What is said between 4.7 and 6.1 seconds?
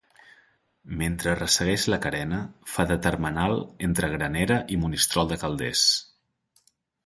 i Monistrol de Calders.